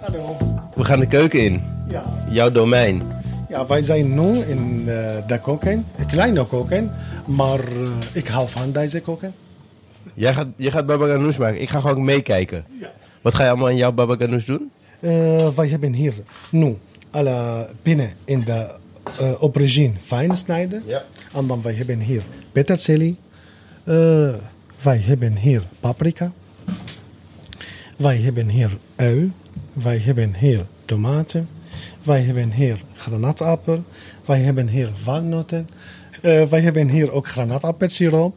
[0.00, 0.36] Hallo.
[0.74, 1.62] we gaan de keuken in.
[1.88, 2.02] Ja.
[2.28, 3.02] Jouw domein.
[3.50, 6.90] Ja, wij zijn nu in eh, de koken, een kleine koken,
[7.26, 9.34] maar eh, ik hou van deze koken.
[10.14, 11.60] Jij gaat, jij gaat baba ganoush maken.
[11.60, 12.64] Ik ga gewoon meekijken.
[13.20, 14.70] Wat ga je allemaal in jouw baba ganoush doen?
[15.00, 16.14] Eh, wij hebben hier
[16.50, 16.76] nu
[17.10, 18.78] alle binnen in de
[19.20, 20.82] uh, aubergine fijn snijden.
[20.86, 21.04] Ja.
[21.34, 23.16] En dan wij hebben hier peterselie.
[23.84, 24.34] Eh,
[24.82, 26.32] wij hebben hier paprika.
[27.96, 29.32] Wij hebben hier ui.
[29.72, 31.48] Wij hebben hier tomaten.
[32.02, 33.84] Wij hebben hier granaatappel.
[34.24, 35.68] Wij hebben hier walnoten.
[36.22, 38.34] Eh, wij hebben hier ook granaatappelsiroop.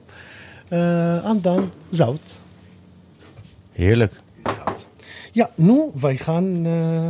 [0.67, 2.41] Eh, en dan zout.
[3.71, 4.13] Heerlijk.
[4.43, 4.87] zout.
[5.31, 6.65] Ja, nu wij gaan...
[6.65, 7.07] eh,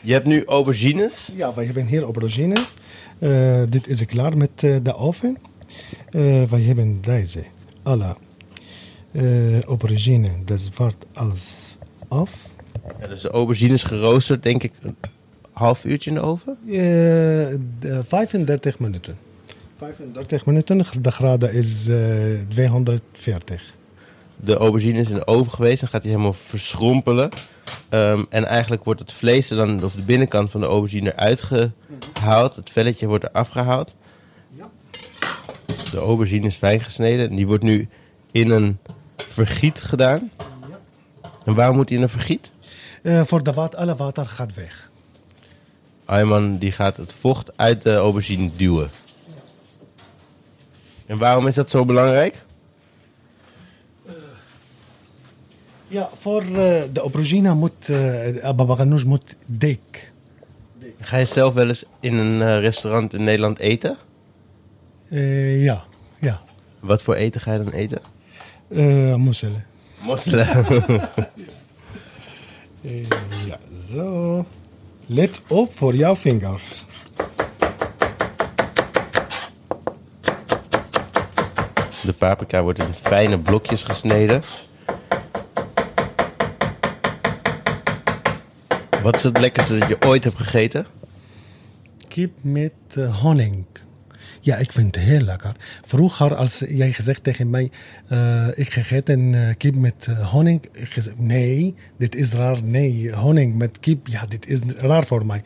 [0.00, 1.32] Je hebt nu aubergines.
[1.34, 2.74] ja, wij hebben hier aubergines.
[3.18, 5.38] Eh, dit is klaar met eh, de oven.
[6.10, 7.44] Eh wij hebben deze.
[7.82, 8.16] Alle
[9.12, 11.76] eh aubergine, dat wordt alles
[12.08, 12.46] af.
[13.00, 14.72] Ja, dus de aubergines geroosterd, denk ik,
[15.58, 16.58] half uurtje in de oven.
[16.66, 16.74] Eh,
[17.78, 19.18] de 35 minuten.
[19.76, 23.74] 35 minuten, de graden is eh 240.
[24.36, 27.30] De aubergine is in de oven geweest, dan gaat hij helemaal verschrompelen.
[27.88, 31.42] Ehm, en eigenlijk wordt het vlees er dan, of de binnenkant van de aubergine eruit
[32.12, 32.56] gehaald.
[32.56, 33.96] Het velletje wordt er afgehaald.
[34.56, 34.70] Ja.
[35.90, 37.88] De aubergine is fijn gesneden en die wordt nu
[38.30, 38.78] in een
[39.16, 40.30] vergiet gedaan.
[41.44, 42.52] En waarom moet die in een vergiet?
[43.02, 44.90] Eh, voor de alle water gaat weg.
[46.06, 48.90] Ayman die gaat het vocht uit de aubergine duwen.
[51.06, 52.44] En waarom is dat zo belangrijk?
[55.88, 60.12] Ja, voor eh, de aubergine moet, uh, baba ganoush moet dik.
[61.00, 63.96] Ga je zelf wel eens in een eh, restaurant in Nederland eten?
[65.08, 65.84] Eh, ja,
[66.20, 66.42] ja.
[66.80, 68.00] Wat voor eten ga je dan eten?
[68.68, 69.64] Uh, mosselen.
[70.00, 70.48] Mosselen.
[72.82, 73.08] Eh,
[73.46, 74.46] ja, zo.
[75.08, 76.60] Let op voor jouw vinger.
[82.02, 84.42] De paprika wordt in fijne blokjes gesneden.
[89.02, 90.86] Wat is het lekkerste dat je ooit hebt gegeten?
[92.08, 93.64] Kip met eh, honing.
[94.46, 95.52] Ja, ik vind het heel lekker.
[95.86, 97.70] Vroeger, als jij gezegd tegen mij,
[98.08, 100.64] eh, ik gegeten uh, kip met uh, honing.
[100.72, 102.62] Ik gezegd, nee, dit is raar.
[102.62, 105.42] Nee, honing met kip, ja, dit is raar voor mij.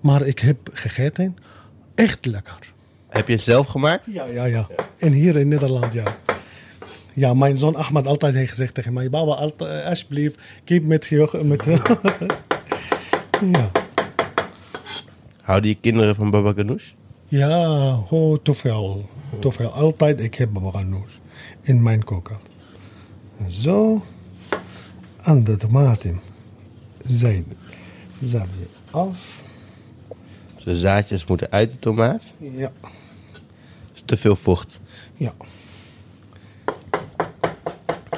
[0.00, 1.36] Maar ik heb gegeten,
[1.94, 2.72] echt lekker.
[3.08, 4.02] Heb je het zelf gemaakt?
[4.12, 4.68] Ja, ja, ja.
[4.98, 6.16] En hier in Nederland, ja.
[7.14, 11.06] Ja, mijn zoon Ahmed altijd heeft gezegd tegen mij, baba, altijd, alsjeblieft, kip met...
[11.06, 11.64] je- met
[13.52, 13.70] ja.
[15.42, 16.90] Houden je kinderen van baba ganoush?
[17.28, 19.08] Ja, oh, te veel.
[19.40, 19.68] Te veel.
[19.72, 21.14] Altijd, ik heb babaganoush
[21.60, 22.36] in mijn koker.
[23.48, 24.02] Zo.
[25.22, 26.20] En de tomaten
[27.06, 27.44] zijn
[28.20, 29.42] zet je af.
[30.64, 32.32] De zaadjes moeten uit de tomaat.
[32.38, 32.90] Ja, Dat
[33.94, 34.80] is te veel vocht.
[35.16, 35.32] ja.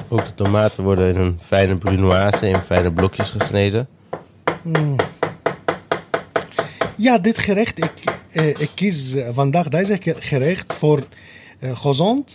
[0.08, 3.88] Ook de tomaten worden in een fijne brunoise, in fijne blokjes gesneden.
[7.00, 7.92] Ja, dit gerecht, ik,
[8.32, 11.00] eh, ik kies eh, vandaag deze ge- gerecht voor
[11.58, 12.34] eh, gezond.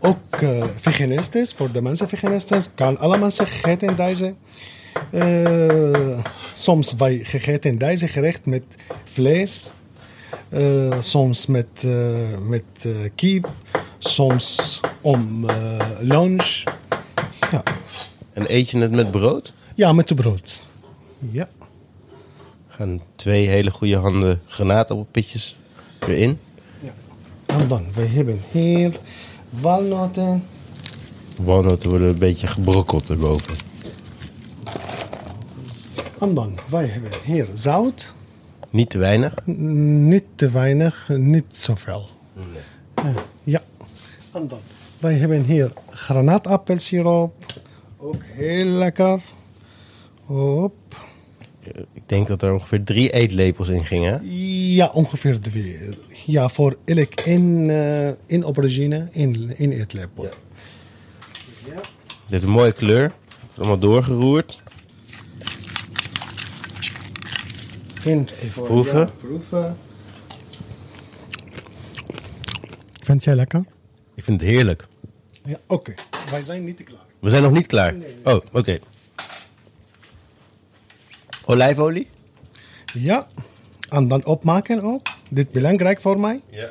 [0.00, 2.68] Ook eh, veganistisch, voor de mensen veganistisch.
[2.74, 4.34] Kan alle mensen gegeten deze.
[6.52, 8.62] Soms wij gegeten deze gerecht met
[9.04, 9.72] vlees.
[10.98, 11.84] Soms met,
[12.48, 13.52] met kip.
[13.98, 15.46] Soms om
[16.00, 16.62] lunch.
[17.50, 17.62] Ja.
[18.32, 19.52] En eet je het met brood?
[19.74, 20.62] ja, met de brood.
[21.30, 21.48] Ja.
[22.78, 25.56] Gaan twee hele goede handen granaatappelpitjes
[25.98, 26.38] erin.
[27.46, 28.98] En dan, we hebben hier
[29.50, 30.44] walnoten.
[31.42, 33.54] Walnoten worden een beetje gebrokkeld erboven.
[36.20, 38.12] En dan, wij hebben hier zout.
[38.70, 39.34] Niet te weinig.
[39.46, 42.08] N- Niet te weinig, niet zoveel.
[42.94, 43.04] Eh,
[43.42, 43.60] Ja.
[44.32, 44.58] En dan,
[44.98, 47.34] wij hebben hier granaatappelsiroop.
[47.96, 49.20] Ook heel lekker.
[50.24, 51.06] Hop.
[51.92, 54.20] Ik denk dat er ongeveer drie eetlepels in gingen.
[54.74, 55.78] Ja, ongeveer twee.
[56.26, 60.24] Ja, voor elk in, eh in aubergine, in, in eetlepel.
[60.24, 60.30] Ja.
[61.74, 63.02] Dit heeft een mooie kleur.
[63.02, 64.62] Het is allemaal doorgeroerd.
[68.04, 68.98] In, proeven.
[68.98, 69.76] Ja, proeven.
[73.04, 73.64] Vind jij lekker?
[74.14, 74.86] Ik vind het heerlijk.
[75.44, 75.94] Ja, oké.
[76.30, 77.06] Wij zijn niet klaar.
[77.18, 77.94] We zijn nog niet klaar.
[78.24, 78.78] Oh, oké.
[81.50, 82.06] Olijfolie?
[82.94, 83.26] Ja,
[83.88, 85.06] en dan opmaken ook.
[85.30, 86.40] Dit is belangrijk voor mij.
[86.50, 86.68] Ja.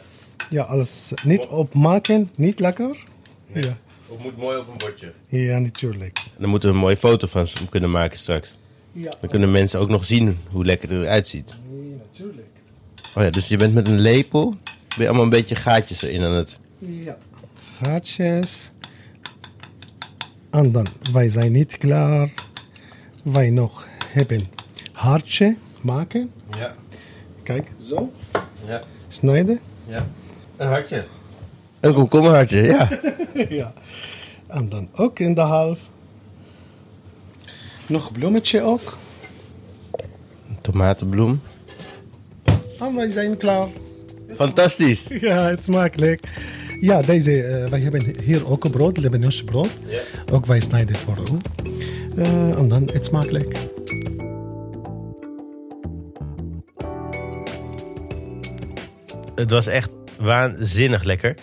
[0.49, 3.03] Ja, alles niet opmaken, niet lekker.
[3.53, 3.77] Ja.
[4.09, 5.13] Het moet mooi op een bordje.
[5.27, 6.19] ja, natuurlijk.
[6.37, 8.57] Dan moeten we een mooie foto van kunnen maken straks.
[8.91, 11.55] Ja, Dan kunnen mensen ook nog zien hoe lekker het eruit ziet.
[12.11, 12.47] natuurlijk.
[13.15, 14.49] Oh ja, dus je bent met een lepel,
[14.87, 16.59] ben je allemaal een beetje gaatjes erin aan het...
[16.79, 17.17] Ja.
[17.81, 18.71] Gaatjes.
[20.49, 22.33] En dan, wij zijn niet klaar.
[23.23, 24.47] Wij nog hebben
[24.97, 26.31] hartje maken.
[26.57, 26.75] Ja,
[27.43, 28.11] Kijk, zo.
[28.67, 29.59] ja, Snijden.
[29.85, 30.07] ja.
[30.57, 31.05] Een hartje.
[31.79, 32.99] Een komkommerhartje, ja.
[33.59, 33.73] ja.
[34.47, 35.79] En dan ook in de half.
[37.87, 38.97] Nog bloemetje ook.
[40.49, 41.41] Een tomatenbloem.
[42.79, 43.67] En wij zijn klaar.
[44.35, 45.05] Fantastisch.
[45.29, 46.21] Ja, het is makkelijk.
[46.79, 49.69] Ja, deze, eh, wij hebben hier ook een brood, Libanese brood.
[49.87, 49.99] Ja.
[50.31, 51.37] Ook wij snijden voor u.
[52.21, 53.57] Eh, en dan, het is makkelijk.
[59.37, 61.37] Het was echt waanzinnig lekker.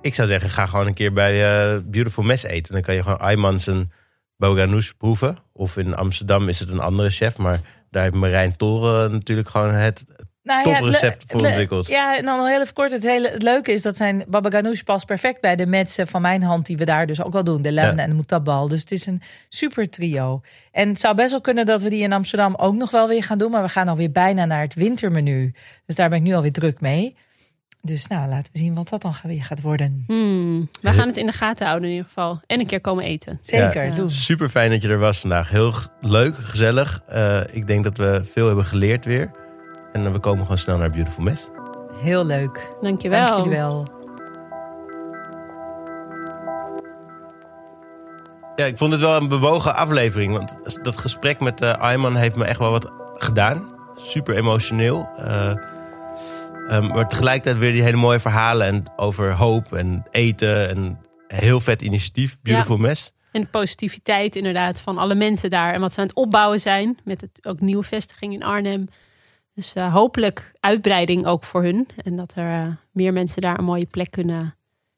[0.00, 2.72] Ik zou zeggen, ga gewoon een keer bij eh, Beautiful Mess eten.
[2.72, 3.92] Dan kan je gewoon Aymans en
[4.36, 5.36] Boganoush proeven.
[5.52, 7.38] Of in Amsterdam is het een andere chef.
[7.38, 10.04] Maar daar heeft Marijn Toren natuurlijk gewoon het
[10.48, 11.86] Nou toprecept le- voor ontwikkeld.
[11.88, 12.92] Ja, en dan heel even kort.
[12.92, 16.22] Het, hele, het leuke is dat zijn baba ganoush past perfect bij de metsen van
[16.22, 17.62] mijn hand die we daar dus ook al doen.
[17.62, 18.02] De lemon Ja.
[18.02, 18.68] en de mutabal.
[18.68, 20.40] Dus het is een super trio.
[20.72, 23.22] En het zou best wel kunnen dat we die in Amsterdam ook nog wel weer
[23.22, 23.50] gaan doen.
[23.50, 25.52] Maar we gaan alweer bijna naar het wintermenu.
[25.86, 27.16] Dus daar ben ik nu alweer druk mee.
[27.82, 30.04] Dus nou, laten we zien wat dat dan weer gaat worden.
[30.06, 32.40] Hmm, we gaan het in de gaten houden in ieder geval.
[32.46, 33.38] En een keer komen eten.
[33.42, 33.90] Zeker, Ja.
[33.90, 34.10] doen.
[34.10, 35.50] Super fijn dat je er was vandaag.
[35.50, 37.02] Heel leuk, gezellig.
[37.08, 39.30] Eh, ik denk dat we veel hebben geleerd weer.
[39.92, 41.48] En we komen gewoon snel naar Beautiful Mess.
[42.00, 42.70] Heel leuk.
[42.80, 43.26] Dankjewel.
[43.26, 43.86] Dank jullie wel.
[48.56, 50.32] Ja, ik vond het wel een bewogen aflevering.
[50.32, 53.68] Want dat gesprek met eh Ayman heeft me echt wel wat gedaan.
[53.94, 55.08] Super emotioneel.
[55.16, 55.50] Eh,
[56.68, 60.68] ehm, maar tegelijkertijd weer die hele mooie verhalen en over hoop en eten.
[60.68, 63.12] En heel vet initiatief, Beautiful Mess.
[63.32, 65.72] En de positiviteit inderdaad van alle mensen daar.
[65.74, 66.98] En wat ze aan het opbouwen zijn.
[67.04, 68.88] Met het, ook nieuwe vestiging in Arnhem.
[69.58, 71.88] Dus eh, hopelijk uitbreiding ook voor hun.
[72.04, 74.56] En dat er eh, meer mensen daar een mooie plek kunnen,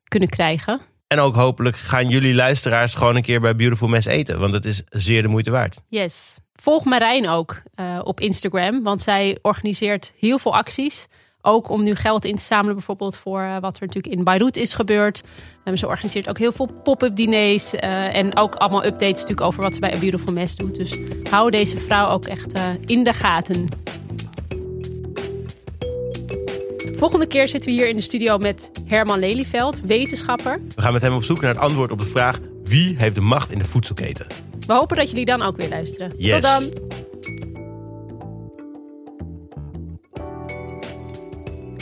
[0.08, 0.80] kunnen krijgen.
[1.06, 4.38] En ook hopelijk gaan jullie luisteraars gewoon een keer bij Beautiful Mess eten.
[4.38, 5.80] Want het is zeer de moeite waard.
[5.88, 6.38] Yes.
[6.52, 8.82] Volg Marijn ook eh, op Instagram.
[8.82, 11.06] Want zij organiseert heel veel acties.
[11.42, 14.72] Ook om nu geld in te zamelen, bijvoorbeeld voor wat er natuurlijk in Beirut is
[14.72, 15.22] gebeurd.
[15.74, 17.74] Ze organiseert ook heel veel pop-up diners.
[17.74, 20.74] en ook allemaal updates natuurlijk over wat ze bij A Beautiful Mess doet.
[20.74, 20.98] Dus
[21.30, 22.52] hou deze vrouw ook echt
[22.86, 23.68] in de gaten.
[27.00, 30.60] Volgende keer zitten we hier in de studio met Herman Lelyveld, wetenschapper.
[30.74, 32.38] We gaan met hem op zoek naar het antwoord op de vraag...
[32.64, 34.26] wie heeft de macht in de voedselketen?
[34.66, 36.12] We hopen dat jullie dan ook weer luisteren.
[36.16, 36.32] Yes.
[36.32, 36.62] Tot dan!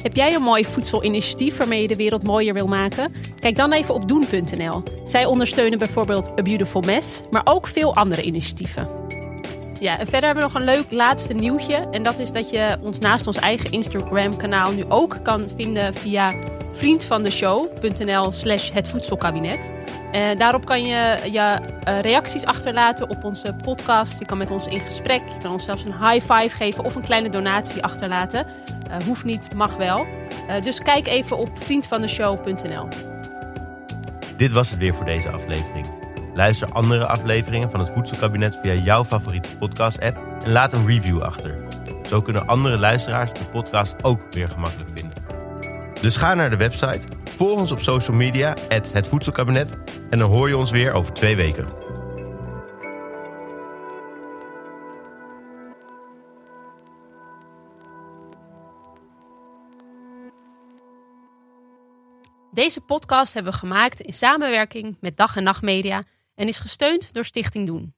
[0.02, 3.12] Heb jij een mooi voedselinitiatief waarmee je de wereld mooier wil maken?
[3.38, 4.82] Kijk dan even op doen.nl.
[5.04, 8.88] Zij ondersteunen bijvoorbeeld A Beautiful Mess, maar ook veel andere initiatieven.
[9.80, 11.88] Ja, en verder hebben we nog een leuk laatste nieuwtje.
[11.90, 16.34] En dat is dat je ons naast ons eigen Instagram-kanaal nu ook kan vinden via
[16.72, 19.72] vriendvandeshow.nl slash het voedselkabinet.
[20.12, 24.18] Eh, daarop kan je je eh, reacties achterlaten op onze podcast.
[24.18, 25.22] Je kan met ons in gesprek.
[25.34, 28.46] Je kan ons zelfs een high five geven of een kleine donatie achterlaten.
[28.90, 30.06] Eh, hoeft niet, mag wel.
[30.62, 32.88] Dus kijk even op vriendvandeshow.nl.
[34.36, 35.97] Dit was het weer voor deze aflevering.
[36.38, 41.58] Luister andere afleveringen van het Voedselkabinet via jouw favoriete podcast-app en laat een review achter.
[42.08, 45.24] Zo kunnen andere luisteraars de podcast ook weer gemakkelijk vinden.
[46.00, 47.00] Dus ga naar de website,
[47.36, 49.76] volg ons op social media, het Voedselkabinet,
[50.10, 51.68] en dan hoor je ons weer over twee weken.
[62.52, 66.02] Deze podcast hebben we gemaakt in samenwerking met Dag en Nacht Media
[66.38, 67.94] en is gesteund door Stichting Doen.